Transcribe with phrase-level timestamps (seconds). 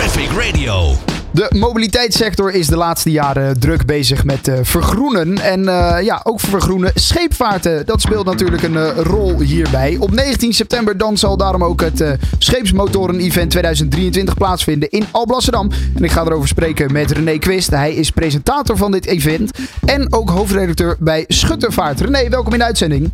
[0.00, 0.92] Traffic Radio.
[1.30, 5.38] De mobiliteitssector is de laatste jaren druk bezig met uh, vergroenen.
[5.38, 7.86] En uh, ja, ook vergroenen scheepvaarten.
[7.86, 9.96] Dat speelt natuurlijk een uh, rol hierbij.
[9.98, 12.04] Op 19 september dan zal daarom ook het
[12.38, 15.70] Scheepsmotoren-event 2023 plaatsvinden in Alblasserdam.
[15.94, 17.70] En ik ga erover spreken met René Quist.
[17.70, 19.50] Hij is presentator van dit event.
[19.84, 22.00] En ook hoofdredacteur bij Schuttervaart.
[22.00, 23.12] René, welkom in de uitzending.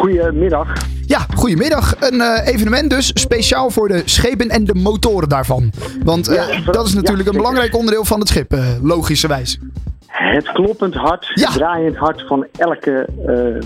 [0.00, 0.72] Goedemiddag.
[1.06, 1.94] Ja, goedemiddag.
[2.00, 5.72] Een uh, evenement dus speciaal voor de schepen en de motoren daarvan.
[6.04, 9.58] Want uh, ja, dat is natuurlijk ja, een belangrijk onderdeel van het schip, uh, logischerwijs.
[10.06, 11.46] Het kloppend hart, ja.
[11.46, 13.08] het draaiend hart van elke,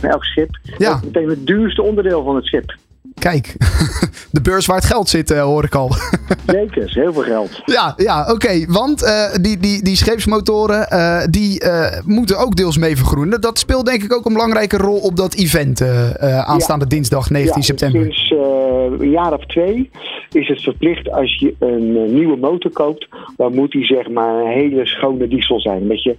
[0.01, 0.59] van elk schip.
[0.79, 0.89] Ja.
[0.89, 2.77] Dat is meteen het duurste onderdeel van het schip.
[3.31, 3.57] Kijk,
[4.37, 5.91] de beurs waar het geld zit, uh, hoor ik al.
[6.47, 7.63] Zeker, heel veel geld.
[7.65, 8.65] Ja, ja oké.
[8.69, 11.63] Want uh, die, die, die scheepsmotoren uh, die
[12.05, 13.41] moeten ook deels mee vergroenen.
[13.41, 15.83] Dat speelt denk ik ook een belangrijke rol op dat event
[16.45, 16.91] aanstaande ja.
[16.91, 18.03] dinsdag 19 ja, september.
[18.03, 18.31] Sinds
[19.01, 19.91] een jaar of twee
[20.31, 24.53] is het verplicht als je een nieuwe motor koopt, dan moet die zeg maar een
[24.53, 25.83] hele schone diesel zijn.
[25.83, 26.17] Een beetje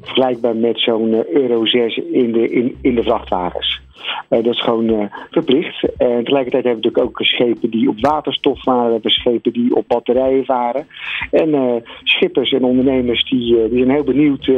[0.00, 3.80] vergelijkbaar met zo'n Euro 6 in de, in, in de vrachtwagens.
[4.30, 5.82] Uh, dat is gewoon uh, verplicht.
[5.96, 8.86] En tegelijkertijd hebben we natuurlijk ook schepen die op waterstof varen.
[8.86, 10.86] We hebben schepen die op batterijen varen.
[11.30, 14.50] En uh, schippers en ondernemers die, die zijn heel benieuwd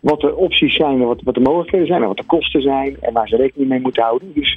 [0.00, 3.12] wat de opties zijn wat, wat de mogelijkheden zijn en wat de kosten zijn en
[3.12, 4.32] waar ze rekening mee moeten houden.
[4.34, 4.54] Dus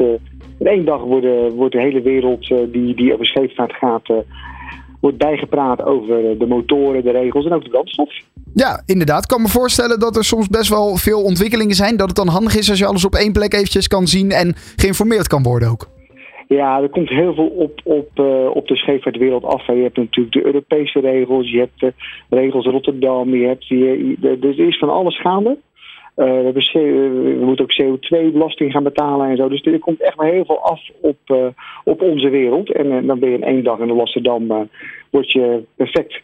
[0.60, 4.10] in één dag wordt, wordt de hele wereld die, die een scheepvaart gaat
[5.00, 8.14] wordt bijgepraat over de motoren, de regels en ook de brandstof.
[8.54, 9.22] Ja, inderdaad.
[9.24, 11.98] Ik kan me voorstellen dat er soms best wel veel ontwikkelingen zijn.
[11.98, 14.54] Dat het dan handig is als je alles op één plek eventjes kan zien en
[14.76, 15.88] geïnformeerd kan worden ook.
[16.48, 19.66] Ja, er komt heel veel op, op, uh, op de scheepvaartwereld af.
[19.66, 21.94] Je hebt natuurlijk de Europese regels, je hebt de
[22.30, 25.58] regels Rotterdam, je hebt, je, er is van alles gaande.
[26.16, 29.50] We, hebben, we, moeten ook CO2-belasting gaan betalen en zo.
[29.50, 32.72] Dus er komt echt maar heel veel af op, op onze wereld.
[32.72, 34.68] En dan ben je in één dag in Rotterdam,
[35.10, 36.22] word je perfect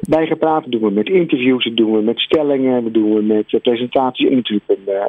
[0.00, 0.62] bijgepraat.
[0.62, 4.28] Dat doen we met interviews, dat doen we met stellingen, dat doen we met presentaties
[4.28, 5.04] en natuurlijk een, uh,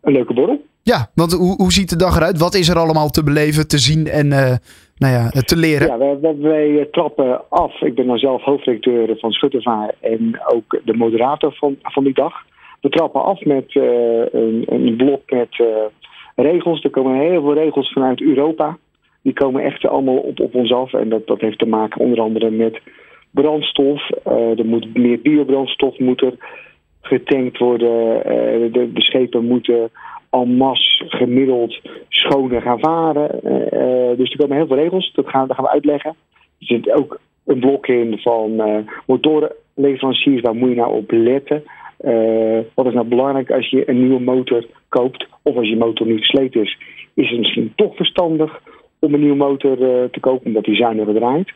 [0.00, 0.62] een leuke borrel.
[0.82, 2.38] Ja, want hoe, hoe ziet de dag eruit?
[2.38, 4.56] Wat is er allemaal te beleven, te zien en uh,
[4.96, 5.86] nou ja, te leren?
[5.86, 7.80] Ja, wij, wij, wij, trappen af.
[7.80, 12.34] Ik ben dan zelf hoofdredacteur van Schuttervaar en ook de moderator van, van die dag.
[12.80, 13.84] We trappen af met uh,
[14.32, 15.62] een, een, blok met
[16.36, 16.84] regels.
[16.84, 18.78] Er komen heel veel regels vanuit Europa.
[19.22, 20.92] Die komen echt allemaal op, op ons af.
[20.92, 22.80] En dat, dat heeft te maken onder andere met
[23.32, 24.10] brandstof.
[24.26, 26.34] Uh, er moet meer biobrandstof moet er
[27.00, 28.16] getankt worden.
[28.16, 29.90] Uh, de, de, schepen moeten
[30.30, 33.40] en masse gemiddeld schoner gaan varen.
[33.44, 35.12] Uh, dus er komen heel veel regels.
[35.14, 36.10] Dat gaan, dat gaan we uitleggen.
[36.58, 38.62] Er zit ook een blok in van
[39.06, 40.40] motorenleveranciers.
[40.40, 41.62] Waar moet je nou op letten?
[42.74, 45.26] wat is nou belangrijk als je een nieuwe motor koopt?
[45.42, 46.78] Of als je motor niet versleten is,
[47.14, 48.60] is het misschien toch verstandig
[48.98, 49.76] om een nieuwe motor
[50.10, 51.52] te kopen, omdat die zuiniger draait.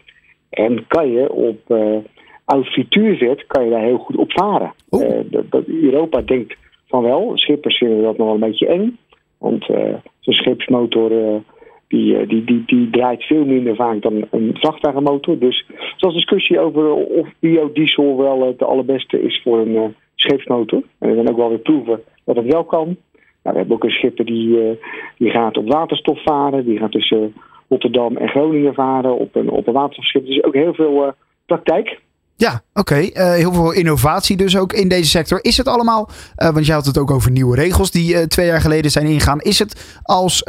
[0.58, 1.96] En kan je op uh,
[2.44, 4.74] oud frituurvet kan je daar heel goed op varen.
[4.90, 6.56] Uh, dat, Europa denkt
[6.86, 8.98] van wel, schippers vinden dat nog wel een beetje eng.
[9.38, 11.42] Want uh, zo'n schipsmotor
[11.88, 15.38] die, die, die, die draait veel minder vaak dan een vrachtwagenmotor.
[15.38, 15.66] Dus
[15.96, 20.82] zoals discussie over of biodiesel wel het allerbeste is voor een scheepsmotor.
[20.98, 22.86] En we gaan ook wel weer proeven dat het wel kan.
[22.86, 22.96] Nou,
[23.42, 24.78] we hebben ook een schipper die,
[25.18, 26.64] die gaat op waterstof varen.
[26.64, 27.34] Die gaat tussen
[27.68, 30.26] Rotterdam en Groningen varen op een, op een waterschip.
[30.26, 31.12] Dus ook heel veel uh,
[31.46, 32.04] praktijk.
[32.38, 32.80] Ja, oké.
[32.80, 33.10] Okay.
[33.14, 35.38] Uh, heel veel innovatie dus ook in deze sector.
[35.42, 38.46] Is het allemaal, uh, want je had het ook over nieuwe regels die uh, twee
[38.46, 39.40] jaar geleden zijn ingegaan.
[39.40, 40.44] Is het als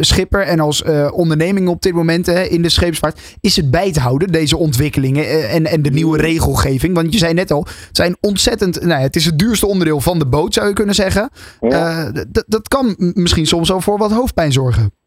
[0.00, 4.32] schipper en als onderneming op dit moment in de scheepsvaart, is het bij te houden,
[4.32, 6.94] deze ontwikkelingen en, en de nieuwe regelgeving?
[6.94, 10.00] Want je zei net al, het zijn ontzettend, nou ja, het is het duurste onderdeel
[10.00, 11.30] van de boot zou je kunnen zeggen.
[11.60, 12.12] Ja.
[12.46, 15.01] dat kan misschien soms al voor wat hoofdpijn zorgen.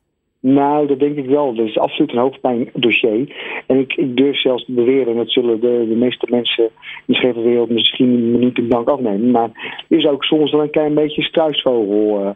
[0.48, 1.54] Nou, dat denk ik wel.
[1.54, 3.36] Dat is absoluut een hoofdpijndossier.
[3.68, 6.72] En ik, ik durf zelfs te beweren, en dat zullen de, de meeste mensen in
[7.06, 9.50] de schepenwereld misschien niet in dank afnemen, maar
[9.90, 12.30] er is ook soms wel een klein beetje struisvogel uh,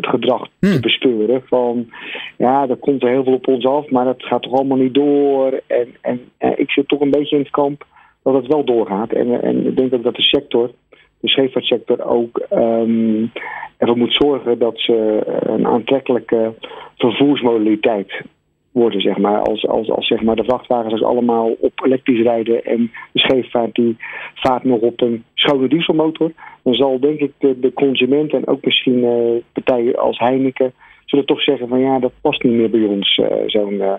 [0.00, 0.72] gedrag hmm.
[0.72, 1.42] te bespeuren.
[1.46, 1.90] Van
[2.38, 4.94] ja, er komt er heel veel op ons af, maar dat gaat toch allemaal niet
[4.94, 5.60] door.
[5.66, 7.86] En, en, en ik zit toch een beetje in het kamp
[8.22, 9.12] dat het wel doorgaat.
[9.12, 10.70] En, en ik denk ook dat de sector
[11.20, 13.32] de scheepvaartsector ook um,
[13.76, 16.54] ervoor moet zorgen dat ze een aantrekkelijke
[16.96, 18.22] vervoersmodaliteit
[18.72, 19.40] worden, zeg maar.
[19.40, 23.96] Als, als, als zeg maar, de vrachtwagens allemaal op elektrisch rijden en de scheepvaart die
[24.34, 26.32] vaart nog op een schone dieselmotor,
[26.62, 30.72] dan zal denk ik de, de consument en ook misschien uh, partijen als Heineken
[31.04, 33.94] zullen toch zeggen van ja, dat past niet meer bij ons, uh, zo'n uh,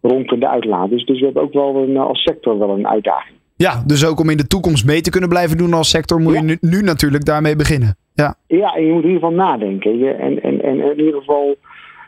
[0.00, 0.90] ronkende uitlaat.
[0.90, 3.39] Dus, dus we hebben ook wel een, als sector wel een uitdaging.
[3.66, 6.34] Ja, dus ook om in de toekomst mee te kunnen blijven doen als sector, moet
[6.34, 7.96] je nu, nu, natuurlijk daarmee beginnen.
[8.14, 8.34] Ja.
[8.46, 9.98] ja, en je moet in ieder geval nadenken.
[9.98, 11.56] Je, en, en, en in ieder geval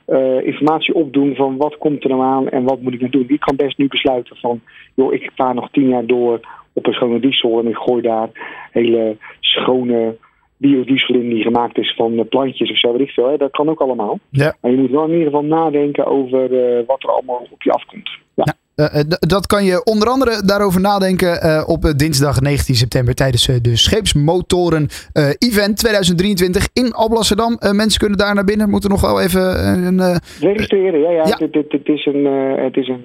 [0.04, 3.26] eh, informatie opdoen van wat komt er nou aan en wat moet ik nou doen.
[3.26, 4.60] Die kan best nu besluiten van,
[4.94, 6.40] joh, ik vaar nog tien jaar door
[6.72, 8.28] op een schone diesel en ik gooi daar
[8.70, 10.16] hele schone
[10.56, 13.28] biodiesel in die gemaakt is van eh, plantjes of zo, weet ik veel.
[13.28, 13.36] Hè?
[13.36, 14.18] Dat kan ook allemaal.
[14.30, 14.56] Ja.
[14.60, 17.72] Maar je moet wel in ieder geval nadenken over uh, wat er allemaal op je
[17.72, 18.10] afkomt.
[18.34, 18.44] Ja.
[18.44, 18.54] ja.
[18.76, 18.86] Uh,
[19.18, 24.88] dat kan je onder andere daarover nadenken uh, op dinsdag 19 september tijdens de Scheepsmotoren
[25.38, 27.58] Event 2023 in Alblasserdam.
[27.72, 30.20] mensen kunnen daar naar binnen, moeten nog wel even een...
[30.40, 31.10] Registreren, ja.
[31.10, 31.36] ja.
[31.38, 32.24] Het, is een,
[32.64, 33.04] het is een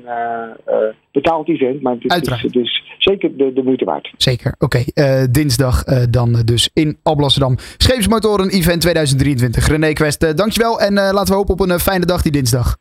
[1.11, 4.13] betaald event, maar het is, is zeker de, de, moeite waard.
[4.17, 4.83] Zeker, oké.
[5.31, 7.55] Dinsdag dan dus in Alblasserdam.
[7.77, 9.67] Scheepsmotoren Event 2023.
[9.67, 12.77] René Quest, dankjewel en laten we hopen op een fijne dag die dinsdag.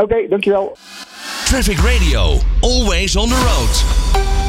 [0.00, 0.76] Oké, dankjewel.
[1.44, 4.39] Traffic Radio, always on the road.